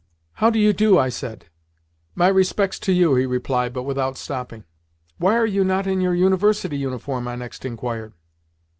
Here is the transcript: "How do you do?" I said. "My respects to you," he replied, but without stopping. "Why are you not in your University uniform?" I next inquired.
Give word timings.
"How 0.33 0.49
do 0.49 0.57
you 0.57 0.73
do?" 0.73 0.97
I 0.97 1.09
said. 1.09 1.45
"My 2.15 2.27
respects 2.27 2.79
to 2.79 2.91
you," 2.91 3.13
he 3.13 3.27
replied, 3.27 3.71
but 3.71 3.83
without 3.83 4.17
stopping. 4.17 4.63
"Why 5.19 5.37
are 5.37 5.45
you 5.45 5.63
not 5.63 5.85
in 5.85 6.01
your 6.01 6.15
University 6.15 6.75
uniform?" 6.79 7.27
I 7.27 7.35
next 7.35 7.65
inquired. 7.65 8.13